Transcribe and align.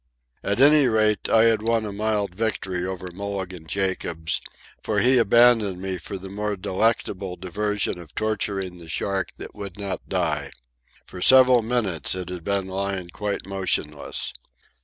At 0.41 0.59
any 0.59 0.87
rate, 0.87 1.29
I 1.29 1.43
had 1.43 1.61
won 1.61 1.85
a 1.85 1.91
mild 1.91 2.33
victory 2.33 2.83
over 2.87 3.07
Mulligan 3.13 3.67
Jacobs; 3.67 4.41
for 4.81 4.97
he 4.99 5.19
abandoned 5.19 5.79
me 5.79 5.99
for 5.99 6.17
the 6.17 6.27
more 6.27 6.55
delectable 6.57 7.35
diversion 7.35 7.99
of 7.99 8.15
torturing 8.15 8.79
the 8.79 8.89
shark 8.89 9.29
that 9.37 9.53
would 9.53 9.77
not 9.77 10.09
die. 10.09 10.49
For 11.05 11.21
several 11.21 11.61
minutes 11.61 12.15
it 12.15 12.29
had 12.29 12.43
been 12.43 12.65
lying 12.67 13.09
quite 13.11 13.45
motionless. 13.45 14.33